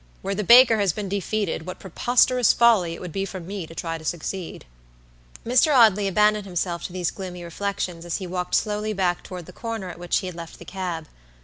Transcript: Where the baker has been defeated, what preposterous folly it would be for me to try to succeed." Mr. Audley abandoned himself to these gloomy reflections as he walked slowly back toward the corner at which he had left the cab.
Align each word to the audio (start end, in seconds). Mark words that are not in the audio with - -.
Where 0.23 0.33
the 0.33 0.43
baker 0.43 0.79
has 0.79 0.93
been 0.93 1.09
defeated, 1.09 1.67
what 1.67 1.77
preposterous 1.77 2.53
folly 2.53 2.95
it 2.95 3.01
would 3.01 3.11
be 3.11 3.23
for 3.23 3.39
me 3.39 3.67
to 3.67 3.75
try 3.75 3.99
to 3.99 4.03
succeed." 4.03 4.65
Mr. 5.45 5.75
Audley 5.77 6.07
abandoned 6.07 6.47
himself 6.47 6.83
to 6.85 6.91
these 6.91 7.11
gloomy 7.11 7.43
reflections 7.43 8.03
as 8.03 8.17
he 8.17 8.25
walked 8.25 8.55
slowly 8.55 8.93
back 8.93 9.21
toward 9.21 9.45
the 9.45 9.53
corner 9.53 9.91
at 9.91 9.99
which 9.99 10.17
he 10.17 10.25
had 10.25 10.35
left 10.35 10.57
the 10.57 10.65
cab. 10.65 11.05